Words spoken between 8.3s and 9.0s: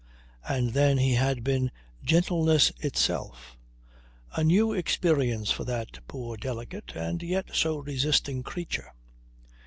creature.